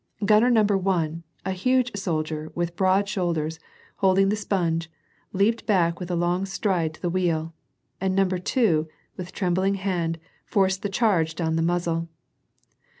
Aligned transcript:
Gunner 0.25 0.49
number 0.49 0.75
one, 0.75 1.21
a 1.45 1.51
huge 1.51 1.91
soldier 1.95 2.51
with 2.55 2.75
broad 2.75 3.07
shoulders, 3.07 3.59
holding 3.97 4.29
the 4.29 4.35
sponge, 4.35 4.89
leaped 5.31 5.67
back 5.67 5.99
with 5.99 6.09
a 6.09 6.15
long 6.15 6.47
stride 6.47 6.95
to 6.95 7.01
the 7.03 7.09
wheel, 7.11 7.53
and 8.01 8.15
number 8.15 8.39
two, 8.39 8.87
with 9.15 9.31
trembling 9.31 9.75
hand, 9.75 10.17
forced 10.43 10.81
the 10.81 10.89
charge 10.89 11.35
down 11.35 11.55
the 11.55 11.61
muzzle. 11.61 12.09